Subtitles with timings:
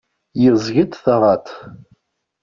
[0.41, 1.47] Yeẓẓeg-d taɣaḍt.